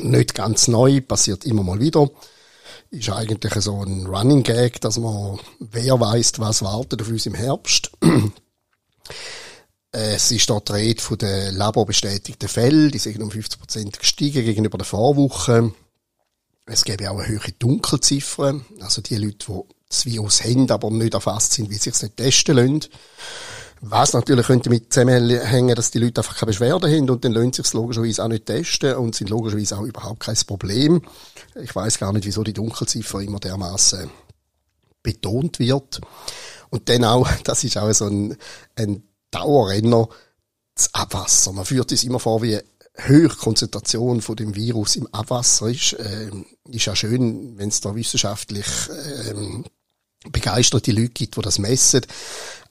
nicht 0.00 0.34
ganz 0.34 0.68
neu, 0.68 1.00
passiert 1.00 1.44
immer 1.44 1.64
mal 1.64 1.80
wieder. 1.80 2.08
Ist 2.90 3.10
eigentlich 3.10 3.52
so 3.54 3.82
ein 3.82 4.06
Running 4.06 4.44
Gag, 4.44 4.80
dass 4.80 4.98
man, 4.98 5.38
wer 5.58 6.00
weiß, 6.00 6.34
was 6.38 6.62
wartet 6.62 7.02
auf 7.02 7.08
uns 7.08 7.26
im 7.26 7.34
Herbst. 7.34 7.90
Es 9.90 10.30
ist 10.30 10.50
dort 10.50 10.68
die 10.68 10.72
Rede 10.72 11.02
von 11.02 11.16
den 11.16 11.54
laborbestätigten 11.54 12.48
Fällen. 12.48 12.90
Die 12.90 12.98
sind 12.98 13.22
um 13.22 13.30
50% 13.30 13.98
gestiegen 13.98 14.44
gegenüber 14.44 14.76
der 14.76 14.84
Vorwoche. 14.84 15.72
Es 16.66 16.84
gäbe 16.84 17.10
auch 17.10 17.18
eine 17.18 17.28
höhere 17.28 17.52
Dunkelziffer. 17.52 18.60
Also 18.80 19.00
die 19.00 19.16
Leute, 19.16 19.46
die 19.48 19.74
das 19.88 20.04
Virus 20.04 20.44
haben, 20.44 20.70
aber 20.70 20.90
nicht 20.90 21.14
erfasst 21.14 21.52
sind, 21.52 21.70
wie 21.70 21.78
sie 21.78 21.90
es 21.90 22.02
nicht 22.02 22.18
testen 22.18 22.56
lassen. 22.56 22.84
Was 23.80 24.12
natürlich 24.12 24.46
könnte 24.46 24.70
mit 24.70 24.92
zusammenhängen, 24.92 25.74
dass 25.74 25.92
die 25.92 26.00
Leute 26.00 26.20
einfach 26.20 26.36
keine 26.36 26.48
Beschwerden 26.48 26.90
haben 26.90 27.08
und 27.08 27.24
dann 27.24 27.32
lassen 27.32 27.52
sich 27.52 27.72
logischerweise 27.72 28.24
auch 28.24 28.28
nicht 28.28 28.44
testen 28.44 28.96
und 28.96 29.14
sind 29.14 29.30
logischerweise 29.30 29.78
auch 29.78 29.84
überhaupt 29.84 30.20
kein 30.20 30.36
Problem. 30.46 31.00
Ich 31.62 31.74
weiß 31.74 31.98
gar 31.98 32.12
nicht, 32.12 32.26
wieso 32.26 32.42
die 32.42 32.52
Dunkelziffer 32.52 33.20
immer 33.20 33.38
dermaßen 33.38 34.10
betont 35.02 35.60
wird. 35.60 36.00
Und 36.70 36.88
dann 36.88 37.04
auch, 37.04 37.30
das 37.44 37.64
ist 37.64 37.78
auch 37.78 37.92
so 37.92 38.06
ein, 38.06 38.36
ein 38.74 39.07
Dauerrenner 39.30 40.08
das 40.74 40.94
Abwasser. 40.94 41.52
Man 41.52 41.64
führt 41.64 41.92
es 41.92 42.04
immer 42.04 42.20
vor, 42.20 42.42
wie 42.42 42.58
höhere 42.94 43.36
Konzentration 43.36 44.22
von 44.22 44.36
dem 44.36 44.54
Virus 44.54 44.96
im 44.96 45.06
Abwasser 45.12 45.68
ist. 45.68 45.96
Ähm, 45.98 46.46
ist 46.68 46.86
ja 46.86 46.96
schön, 46.96 47.56
wenn 47.58 47.68
es 47.68 47.80
da 47.80 47.94
wissenschaftlich 47.94 48.66
ähm, 49.28 49.64
begeisterte 50.30 50.92
Leute 50.92 51.10
gibt, 51.10 51.36
die 51.36 51.40
das 51.40 51.58
messen. 51.58 52.04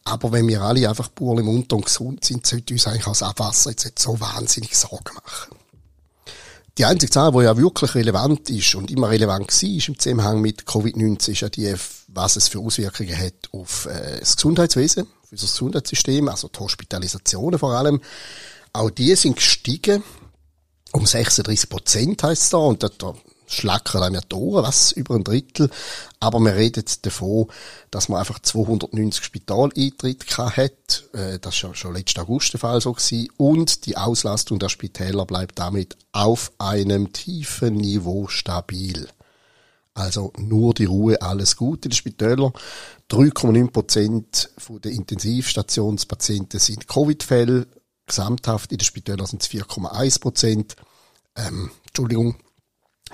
Aber 0.04 0.32
wenn 0.32 0.48
wir 0.48 0.62
alle 0.62 0.88
einfach 0.88 1.14
pur 1.14 1.40
im 1.40 1.50
Unter 1.50 1.76
und 1.76 1.86
gesund 1.86 2.24
sind, 2.24 2.46
sollte 2.46 2.74
uns 2.74 2.88
eigentlich 2.88 3.08
als 3.08 3.24
Abwasser 3.24 3.72
jetzt 3.72 3.86
nicht 3.86 4.00
so 4.00 4.20
wahnsinnig 4.20 4.76
Sorgen 4.76 5.16
machen. 5.16 5.58
Die 6.78 6.86
einzige 6.86 7.12
Zahl, 7.12 7.32
die 7.32 7.40
ja 7.40 7.58
wirklich 7.58 7.96
relevant 7.96 8.50
ist 8.50 8.76
und 8.76 8.92
immer 8.92 9.10
relevant 9.10 9.52
war 9.52 9.88
im 9.88 10.00
Zusammenhang 10.00 10.42
mit 10.42 10.64
Covid-19, 10.64 11.32
ist 11.32 11.42
ja 11.42 11.50
die, 11.50 11.74
was 12.10 12.36
es 12.36 12.48
für 12.48 12.60
Auswirkungen 12.60 13.18
hat 13.18 13.34
auf 13.52 13.88
äh, 13.88 14.20
das 14.20 14.36
Gesundheitswesen 14.36 15.08
für 15.28 15.36
das 15.36 15.52
Gesundheitssystem, 15.52 16.30
also 16.30 16.48
die 16.48 16.60
Hospitalisationen 16.60 17.60
vor 17.60 17.74
allem, 17.74 18.00
auch 18.74 18.90
die 18.92 19.16
sind 19.16 19.38
gestiegen 19.38 20.04
um 20.94 21.06
36 21.06 21.70
Prozent 21.70 22.24
heisst 22.24 22.44
es 22.44 22.50
da 22.50 22.58
und 22.58 22.82
da, 22.82 22.90
da 22.98 23.14
schlackern 23.48 24.20
die 24.30 24.36
Ohren, 24.36 24.64
was 24.64 24.92
über 24.92 25.16
ein 25.16 25.24
Drittel. 25.24 25.70
Aber 26.20 26.40
wir 26.40 26.56
reden 26.56 26.84
davon, 27.02 27.48
dass 27.90 28.10
man 28.10 28.20
einfach 28.20 28.40
290 28.40 29.24
Spitaleintritte 29.24 30.58
hat. 30.58 31.04
Äh, 31.14 31.40
das 31.40 31.64
war 31.64 31.74
schon 31.74 31.96
letzten 31.96 32.20
August 32.20 32.54
der 32.54 32.60
Fall 32.60 32.82
so 32.82 32.94
gewesen. 32.94 33.30
Und 33.38 33.86
die 33.86 33.98
Auslastung 33.98 34.60
der 34.60 34.70
Spitäler 34.70 35.26
bleibt 35.26 35.58
damit 35.58 35.98
auf 36.12 36.52
einem 36.60 37.14
tiefen 37.14 37.76
Niveau 37.76 38.28
stabil. 38.28 39.08
Also 39.94 40.32
nur 40.38 40.76
die 40.76 40.86
Ruhe, 40.86 41.22
alles 41.22 41.56
gut 41.56 41.86
in 41.86 41.90
den 41.90 41.96
Spitälern. 41.96 42.54
3,9 43.10 43.72
Prozent 43.72 44.50
der 44.84 44.92
Intensivstationspatienten 44.92 46.60
sind 46.60 46.88
Covid-Fälle. 46.88 47.68
Gesamthaft 48.06 48.72
in 48.72 48.78
den 48.78 48.86
Spitälern 48.86 49.26
sind 49.26 49.42
es 49.42 49.50
4,1 49.50 50.22
Prozent. 50.22 50.76
Ähm, 51.36 51.72
Entschuldigung, 51.88 52.36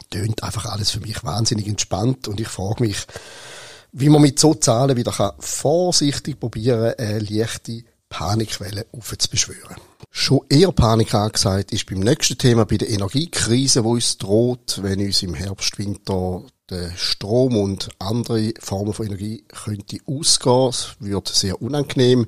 tönt 0.09 0.43
einfach 0.43 0.65
alles 0.65 0.91
für 0.91 0.99
mich 0.99 1.23
wahnsinnig 1.23 1.67
entspannt 1.67 2.27
und 2.27 2.39
ich 2.39 2.47
frage 2.47 2.83
mich, 2.83 3.05
wie 3.91 4.09
man 4.09 4.21
mit 4.21 4.39
so 4.39 4.53
Zahlen 4.55 4.97
wieder 4.97 5.11
kann 5.11 5.33
vorsichtig 5.39 6.39
probieren, 6.39 6.93
eine 6.97 7.19
leichte 7.19 7.83
Panikwelle 8.09 8.85
aufzubeschwören. 8.91 9.77
Schon 10.09 10.41
eher 10.49 10.71
Panik 10.71 11.13
angesagt 11.15 11.71
ist 11.71 11.87
beim 11.87 11.99
nächsten 11.99 12.37
Thema, 12.37 12.65
bei 12.65 12.77
der 12.77 12.89
Energiekrise, 12.89 13.81
die 13.81 13.87
uns 13.87 14.17
droht, 14.17 14.79
wenn 14.83 14.99
uns 14.99 15.23
im 15.23 15.33
Herbst, 15.33 15.77
Winter 15.79 16.43
der 16.69 16.91
Strom 16.95 17.57
und 17.57 17.89
andere 17.99 18.53
Formen 18.59 18.93
von 18.93 19.07
Energie 19.07 19.43
könnte 19.47 19.97
ausgehen. 20.05 20.69
Es 20.69 20.95
wird 20.99 21.27
sehr 21.27 21.61
unangenehm. 21.61 22.27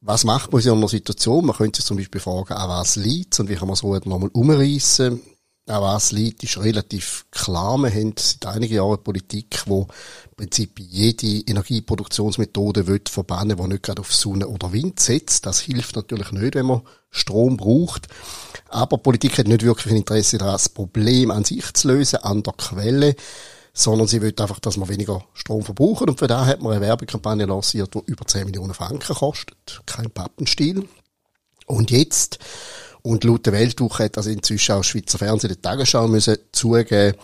Was 0.00 0.24
macht 0.24 0.52
man 0.52 0.60
in 0.60 0.68
so 0.68 0.74
einer 0.74 0.88
Situation? 0.88 1.46
Man 1.46 1.56
könnte 1.56 1.78
sich 1.78 1.86
zum 1.86 1.96
Beispiel 1.96 2.20
fragen, 2.20 2.54
an 2.54 2.68
was 2.68 2.96
liegt 2.96 3.38
und 3.40 3.48
wie 3.48 3.56
kann 3.56 3.66
man 3.66 3.76
so 3.76 3.92
nochmal 3.92 4.30
umreißen? 4.32 5.20
An 5.68 5.82
was 5.82 6.12
liegt, 6.12 6.44
ist 6.44 6.58
relativ 6.58 7.26
klar. 7.32 7.76
Wir 7.78 7.90
haben 7.90 8.14
seit 8.16 8.46
einigen 8.46 8.74
Jahren 8.74 9.02
Politik, 9.02 9.64
wo 9.66 9.88
im 10.30 10.36
Prinzip 10.36 10.78
jede 10.78 11.40
Energieproduktionsmethode 11.50 12.86
will 12.86 13.00
verbannen, 13.08 13.56
die 13.56 13.66
nicht 13.66 13.82
gerade 13.82 14.00
auf 14.00 14.14
Sonne 14.14 14.46
oder 14.46 14.72
Wind 14.72 15.00
setzt. 15.00 15.44
Das 15.44 15.58
hilft 15.58 15.96
natürlich 15.96 16.30
nicht, 16.30 16.54
wenn 16.54 16.66
man 16.66 16.82
Strom 17.10 17.56
braucht. 17.56 18.06
Aber 18.68 18.98
Politik 18.98 19.38
hat 19.38 19.48
nicht 19.48 19.64
wirklich 19.64 19.92
ein 19.92 19.98
Interesse 19.98 20.38
daran, 20.38 20.54
das 20.54 20.68
Problem 20.68 21.32
an 21.32 21.44
sich 21.44 21.72
zu 21.74 21.88
lösen, 21.88 22.20
an 22.22 22.44
der 22.44 22.52
Quelle 22.52 23.16
sondern 23.78 24.08
sie 24.08 24.22
will 24.22 24.34
einfach, 24.38 24.58
dass 24.58 24.78
man 24.78 24.88
weniger 24.88 25.22
Strom 25.34 25.62
verbrauchen. 25.62 26.08
Und 26.08 26.18
für 26.18 26.26
da 26.26 26.46
hat 26.46 26.62
man 26.62 26.72
eine 26.72 26.80
Werbekampagne 26.80 27.44
lanciert, 27.44 27.94
die 27.94 28.00
über 28.06 28.26
10 28.26 28.46
Millionen 28.46 28.72
Franken 28.72 29.14
kostet. 29.14 29.82
Kein 29.84 30.10
Pappenstiel. 30.10 30.88
Und 31.66 31.90
jetzt, 31.90 32.38
und 33.06 33.22
laut 33.22 33.46
der 33.46 33.52
Weltwoche 33.52 34.04
hat 34.04 34.16
also 34.16 34.30
inzwischen 34.30 34.72
auch 34.72 34.82
Schweizer 34.82 35.18
Fernsehen 35.18 35.48
der 35.48 35.62
Tagesschau 35.62 36.08
müssen 36.08 36.38
zugeben, 36.50 37.14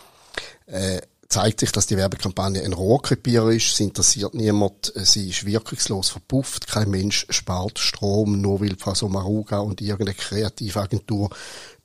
äh, 0.67 1.01
zeigt 1.29 1.59
sich, 1.59 1.73
dass 1.73 1.89
die 1.89 1.97
Werbekampagne 1.97 2.63
ein 2.63 2.73
Rohrkrepierer 2.73 3.51
ist. 3.51 3.75
Sie 3.75 3.85
interessiert 3.85 4.33
niemand. 4.33 4.93
Sie 4.95 5.31
ist 5.31 5.45
wirkungslos 5.45 6.11
verpufft. 6.11 6.69
Kein 6.69 6.89
Mensch 6.89 7.27
spart 7.31 7.81
Strom, 7.81 8.41
nur 8.41 8.61
weil 8.61 8.77
Frau 8.79 8.95
Sommaruga 8.95 9.59
und 9.59 9.81
irgendeine 9.81 10.15
Kreativagentur 10.15 11.31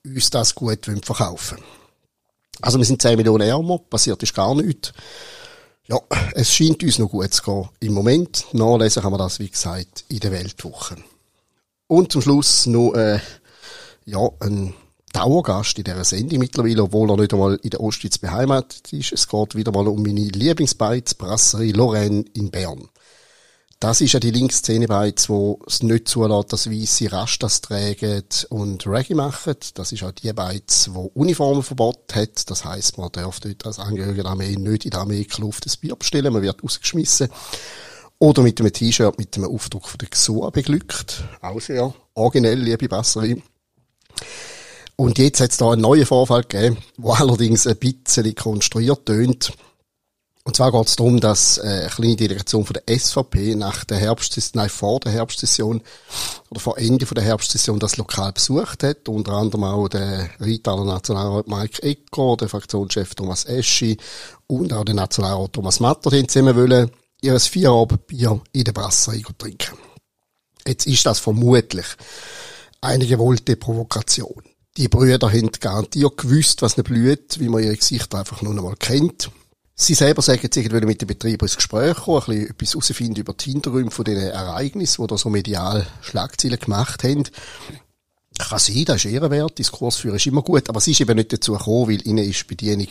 uns 0.06 0.30
das 0.30 0.54
gut 0.54 0.86
verkaufen. 0.86 1.58
Also 2.62 2.78
wir 2.78 2.86
sind 2.86 3.02
10 3.02 3.18
Millionen 3.18 3.48
ärmer, 3.48 3.80
passiert 3.80 4.22
ist 4.22 4.36
gar 4.36 4.54
nichts. 4.54 4.94
Ja, 5.88 6.00
es 6.34 6.54
scheint 6.54 6.84
uns 6.84 7.00
noch 7.00 7.10
gut 7.10 7.34
zu 7.34 7.42
gehen. 7.42 7.70
Im 7.80 7.94
Moment 7.94 8.46
nachlesen 8.52 9.02
kann 9.02 9.12
man 9.12 9.20
das, 9.20 9.40
wie 9.40 9.50
gesagt, 9.50 10.06
in 10.10 10.20
der 10.20 10.32
Weltwoche. 10.34 10.98
Und 11.88 12.12
zum 12.12 12.22
Schluss 12.22 12.68
noch, 12.68 12.94
äh, 12.94 13.20
ja, 14.08 14.30
ein 14.40 14.74
Dauergast 15.14 15.78
in 15.78 15.84
dieser 15.84 16.04
Sendung 16.04 16.40
mittlerweile, 16.40 16.84
obwohl 16.84 17.10
er 17.12 17.18
nicht 17.18 17.34
einmal 17.34 17.60
in 17.62 17.70
der 17.70 17.82
Ostschweiz 17.82 18.18
beheimatet 18.18 18.92
ist. 18.94 19.12
Es 19.12 19.28
geht 19.28 19.56
wieder 19.56 19.72
mal 19.72 19.88
um 19.88 20.02
meine 20.02 20.22
Lieblingsbeiz, 20.22 21.14
Brasserie 21.14 21.74
Lorraine 21.74 22.26
in 22.34 22.50
Bern. 22.50 22.90
Das 23.80 24.02
ist 24.02 24.14
ja 24.14 24.20
die 24.20 24.32
Linksszene-Beiz, 24.32 25.30
wo 25.30 25.60
es 25.68 25.84
nicht 25.84 26.08
zulässt, 26.08 26.52
dass 26.52 26.72
Weisse 26.72 27.12
Rastas 27.12 27.62
tragen 27.62 28.24
und 28.50 28.88
Reggae 28.88 29.14
machen. 29.14 29.56
Das 29.76 29.92
ist 29.92 30.04
auch 30.04 30.12
die 30.12 30.34
Beiz, 30.34 30.90
wo 30.94 31.12
Uniformenverbot 31.14 32.16
hat. 32.16 32.50
Das 32.50 32.66
heisst, 32.66 32.98
man 32.98 33.12
darf 33.12 33.40
dort 33.40 33.66
als 33.68 33.78
Angehöriger 33.78 34.24
der 34.24 34.32
Armee 34.32 34.56
nicht 34.56 34.86
in 34.86 34.92
der 34.92 35.02
Armeekluft 35.02 35.68
ein 35.68 35.74
Bier 35.80 35.96
bestellen. 35.96 36.34
Man 36.34 36.42
wird 36.42 36.64
ausgeschmissen. 36.64 37.28
Oder 38.18 38.42
mit 38.42 38.60
einem 38.60 38.74
T-Shirt 38.74 39.20
mit 39.20 39.38
einem 39.38 39.52
Aufdruck 39.54 39.88
von 39.88 40.00
der 40.00 40.10
XOA 40.10 40.50
beglückt. 40.50 41.24
Auch 41.42 41.62
sehr 41.62 41.94
originell, 42.16 42.60
liebe 42.60 42.90
Basserin. 42.90 43.44
Und 45.00 45.20
jetzt 45.20 45.40
hat 45.42 45.52
es 45.52 45.58
da 45.58 45.72
einen 45.72 45.84
neuen 45.84 46.08
Vorfall 46.08 46.42
gegeben, 46.42 46.78
wo 46.98 47.12
allerdings 47.12 47.68
ein 47.68 47.78
bisschen 47.78 48.34
konstruiert 48.34 49.06
tönt. 49.06 49.54
Und 50.44 50.56
zwar 50.56 50.72
geht 50.72 50.88
es 50.88 50.96
darum, 50.96 51.20
dass 51.20 51.58
äh, 51.58 51.62
eine 51.62 51.90
kleine 51.90 52.16
Delegation 52.16 52.66
von 52.66 52.74
der 52.74 52.98
SVP 52.98 53.54
nach 53.56 53.84
der 53.84 53.98
Herbstsession, 53.98 54.62
nein, 54.62 54.70
vor 54.70 55.00
der 55.02 55.12
Herbstsession 55.12 55.84
oder 56.50 56.60
vor 56.60 56.78
Ende 56.78 57.06
der 57.06 57.24
Herbstsession 57.24 57.80
das 57.80 57.98
Lokal 57.98 58.32
besucht 58.32 58.82
hat. 58.82 59.08
Unter 59.10 59.34
anderem 59.34 59.66
auch 59.66 59.90
der 59.90 60.30
Rheintaler 60.40 60.86
Nationalrat 60.86 61.48
Mike 61.48 61.84
Ecker, 61.84 62.38
der 62.38 62.50
Fraktionschef 62.50 63.14
Thomas 63.14 63.44
Eschi 63.46 63.98
und 64.48 64.72
auch 64.72 64.86
der 64.86 64.96
Nationalrat 64.96 65.54
Thomas 65.54 65.80
Matter, 65.80 66.10
die 66.10 66.26
zusammen 66.26 66.56
wollen 66.56 66.90
ihr 67.22 67.40
Vierabendbier 67.40 68.40
in 68.54 68.64
der 68.64 68.72
Brasserie 68.72 69.24
trinken. 69.38 69.78
Jetzt 70.66 70.88
ist 70.88 71.06
das 71.06 71.20
vermutlich 71.20 71.86
eine 72.82 73.06
gewollte 73.06 73.58
Provokation. 73.58 74.44
Die 74.78 74.88
Brüder 74.88 75.32
haben 75.32 75.50
garantiert 75.60 76.18
gewusst, 76.18 76.62
was 76.62 76.78
nicht 76.78 76.86
blüht, 76.86 77.40
wie 77.40 77.50
man 77.50 77.64
ihre 77.64 77.76
Gesichter 77.76 78.20
einfach 78.20 78.44
nur 78.44 78.54
einmal 78.54 78.76
kennt. 78.76 79.32
Sie 79.74 79.96
selber 79.96 80.22
sagen, 80.22 80.50
sie 80.52 80.72
wollen 80.72 80.86
mit 80.86 81.02
dem 81.02 81.08
Betrieb 81.08 81.42
ins 81.42 81.56
Gespräch 81.56 81.98
kommen, 81.98 82.22
ein 82.22 82.26
bisschen 82.26 82.50
etwas 82.50 82.74
herausfinden 82.74 83.20
über 83.22 83.34
die 83.34 83.52
Hintergründe 83.52 83.92
von 83.92 84.06
diesen 84.06 84.22
Ereignissen, 84.22 85.02
die 85.02 85.08
da 85.08 85.18
so 85.18 85.30
medial 85.30 85.88
Schlagzeilen 86.02 86.60
gemacht 86.60 87.04
haben. 87.04 87.24
Kann 88.38 88.60
sein, 88.60 88.86
das 88.86 89.04
ist 89.04 89.12
ehrenwert, 89.12 89.58
Diskurs 89.58 89.98
führen 89.98 90.18
ist 90.18 90.28
immer 90.28 90.44
gut, 90.44 90.70
aber 90.70 90.80
sie 90.80 90.92
ist 90.92 91.02
eben 91.02 91.16
nicht 91.16 91.34
dazu 91.34 91.54
gekommen, 91.54 91.90
weil 91.90 92.08
ihnen 92.08 92.30
ist 92.30 92.48
Bedienung 92.48 92.88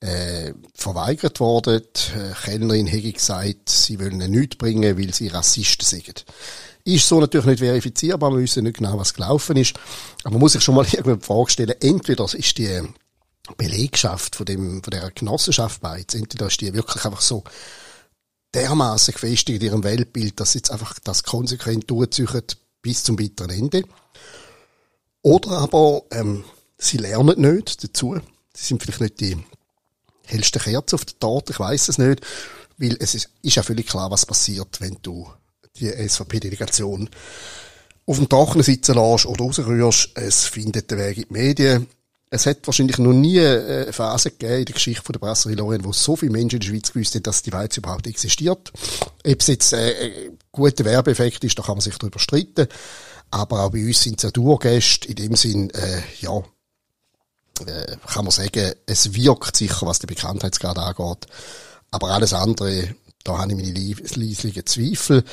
äh, 0.00 0.52
verweigert 0.74 1.40
worden. 1.40 1.82
Die 1.94 2.18
äh, 2.18 2.34
Kellnerin 2.44 2.86
hätte 2.86 3.12
gesagt, 3.12 3.70
sie 3.70 3.98
wollen 3.98 4.20
ihn 4.20 4.30
nichts 4.30 4.56
bringen, 4.56 4.98
weil 4.98 5.14
sie 5.14 5.28
Rassisten 5.28 5.86
sind. 5.86 6.26
Ist 6.84 7.08
so 7.08 7.18
natürlich 7.18 7.46
nicht 7.46 7.60
verifizierbar, 7.60 8.30
wir 8.30 8.40
wissen 8.40 8.64
nicht 8.64 8.76
genau, 8.76 8.98
was 8.98 9.14
gelaufen 9.14 9.56
ist. 9.56 9.74
Aber 10.22 10.32
man 10.32 10.40
muss 10.40 10.52
sich 10.52 10.62
schon 10.62 10.74
mal 10.74 10.86
irgendwann 10.92 11.18
die 11.18 11.24
Frage 11.24 11.50
stellen, 11.50 11.74
entweder 11.80 12.24
ist 12.24 12.58
die 12.58 12.80
Belegschaft 13.56 14.36
von 14.36 14.46
dem, 14.46 14.82
von 14.82 14.90
der 14.90 15.10
Genossenschaft 15.10 15.80
Beiz, 15.80 16.14
entweder 16.14 16.46
ist 16.46 16.60
die 16.60 16.72
wirklich 16.74 17.04
einfach 17.04 17.20
so 17.20 17.44
dermaßen 18.54 19.12
gefestigt 19.12 19.62
in 19.62 19.68
ihrem 19.68 19.84
Weltbild, 19.84 20.38
dass 20.38 20.52
sie 20.52 20.58
jetzt 20.58 20.70
einfach 20.70 20.98
das 21.00 21.24
konsequent 21.24 21.90
durchziehen 21.90 22.42
bis 22.82 23.02
zum 23.02 23.16
bitteren 23.16 23.50
Ende. 23.50 23.84
Oder 25.22 25.52
aber, 25.52 26.02
ähm, 26.10 26.44
sie 26.78 26.98
lernen 26.98 27.40
nicht 27.40 27.82
dazu. 27.82 28.16
Sie 28.54 28.66
sind 28.66 28.82
vielleicht 28.82 29.00
nicht 29.00 29.20
die 29.20 29.36
hellste 30.26 30.60
Kerze 30.60 30.96
auf 30.96 31.04
der 31.04 31.18
Torte, 31.18 31.52
ich 31.52 31.58
weiß 31.58 31.88
es 31.88 31.98
nicht, 31.98 32.20
weil 32.76 32.96
es 33.00 33.14
ist, 33.14 33.30
ist 33.42 33.56
ja 33.56 33.62
völlig 33.62 33.86
klar, 33.86 34.10
was 34.10 34.26
passiert, 34.26 34.80
wenn 34.80 34.98
du 35.02 35.28
die 35.78 35.90
SVP-Delegation 35.90 37.10
auf 38.06 38.18
dem 38.18 38.28
Trockenen 38.28 38.64
sitzen 38.64 38.96
lässt 38.96 39.26
oder 39.26 39.44
rausrührst. 39.44 40.10
Es 40.14 40.44
findet 40.44 40.90
den 40.90 40.98
Weg 40.98 41.16
in 41.18 41.24
die 41.28 41.32
Medien 41.32 41.86
es 42.34 42.46
hat 42.46 42.66
wahrscheinlich 42.66 42.98
noch 42.98 43.12
nie 43.12 43.38
eine 43.38 43.92
Phase 43.92 44.32
gegeben 44.32 44.58
in 44.58 44.64
der 44.64 44.74
Geschichte 44.74 45.12
der 45.12 45.20
Brasserie 45.20 45.54
Lorraine, 45.54 45.84
wo 45.84 45.92
so 45.92 46.16
viele 46.16 46.32
Menschen 46.32 46.56
in 46.56 46.60
der 46.60 46.66
Schweiz 46.66 46.92
gewusst 46.92 47.14
haben, 47.14 47.22
dass 47.22 47.42
die 47.42 47.52
Weiz 47.52 47.76
überhaupt 47.76 48.08
existiert. 48.08 48.72
Ob 49.24 49.40
es 49.40 49.46
jetzt 49.46 49.72
äh, 49.72 50.26
ein 50.26 50.38
guter 50.50 50.84
Werbeeffekt 50.84 51.44
ist, 51.44 51.56
da 51.56 51.62
kann 51.62 51.76
man 51.76 51.80
sich 51.80 51.96
darüber 51.96 52.18
streiten. 52.18 52.66
Aber 53.30 53.62
auch 53.62 53.70
bei 53.70 53.84
uns 53.86 54.02
sind 54.02 54.18
es 54.18 54.24
ja 54.24 54.30
Dauergäste. 54.32 55.06
In 55.08 55.14
dem 55.14 55.36
Sinn, 55.36 55.70
äh, 55.70 56.02
ja, 56.20 56.38
äh, 57.66 57.96
kann 58.12 58.24
man 58.24 58.32
sagen, 58.32 58.72
es 58.86 59.14
wirkt 59.14 59.56
sicher, 59.56 59.86
was 59.86 60.00
die 60.00 60.06
Bekanntheitsgrad 60.06 60.78
angeht. 60.78 61.28
Aber 61.92 62.10
alles 62.10 62.32
andere, 62.32 62.96
da 63.22 63.38
habe 63.38 63.52
ich 63.52 63.56
meine 63.56 63.94
leislichen 64.16 64.66
Zweifel. 64.66 65.24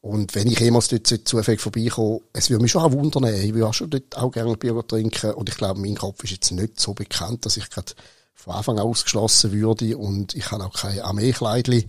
Und 0.00 0.34
wenn 0.34 0.46
ich 0.46 0.60
jemals 0.60 0.88
dort 0.88 1.06
zufällig 1.06 1.60
vorbeikomme, 1.60 2.20
es 2.32 2.50
würde 2.50 2.62
mich 2.62 2.70
schon 2.70 2.82
auch 2.82 2.92
wundern, 2.92 3.24
ich 3.34 3.52
würde 3.52 3.66
auch 3.66 3.74
schon 3.74 3.90
dort 3.90 4.16
auch 4.16 4.30
gerne 4.30 4.56
Bier 4.56 4.86
trinken. 4.86 5.32
Und 5.32 5.48
ich 5.48 5.56
glaube, 5.56 5.80
mein 5.80 5.96
Kopf 5.96 6.22
ist 6.24 6.30
jetzt 6.30 6.52
nicht 6.52 6.78
so 6.78 6.94
bekannt, 6.94 7.44
dass 7.44 7.56
ich 7.56 7.68
gerade 7.68 7.92
von 8.34 8.54
Anfang 8.54 8.78
an 8.78 8.86
ausgeschlossen 8.86 9.52
würde. 9.52 9.96
Und 9.96 10.34
ich 10.34 10.50
habe 10.50 10.64
auch 10.64 10.74
kein 10.74 11.00
Armeekleidli. 11.00 11.86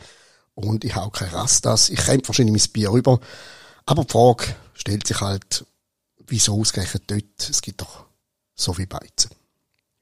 Und 0.56 0.84
ich 0.84 0.96
habe 0.96 1.06
auch 1.06 1.12
kein 1.12 1.30
Rastas. 1.30 1.89
Ich 1.89 2.00
käme 2.00 2.28
wahrscheinlich 2.28 2.63
mein 2.63 2.74
Bier 2.74 2.92
rüber. 2.92 3.20
Aber 3.86 4.04
die 4.04 4.12
Frage 4.12 4.56
stellt 4.74 5.08
sich 5.08 5.22
halt, 5.22 5.66
wieso 6.28 6.60
ausgerechnet 6.60 7.04
dort? 7.08 7.50
Es 7.50 7.62
gibt 7.62 7.82
doch 7.82 8.06
so 8.56 8.74
viel 8.74 8.88
Beizen. 8.88 9.32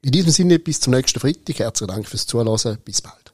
In 0.02 0.12
diesem 0.12 0.30
Sinne, 0.30 0.58
bis 0.58 0.80
zum 0.80 0.94
nächsten 0.94 1.20
Freitag. 1.20 1.58
Herzlichen 1.58 1.92
Dank 1.92 2.08
fürs 2.08 2.26
Zuhören. 2.26 2.78
Bis 2.84 3.02
bald. 3.02 3.32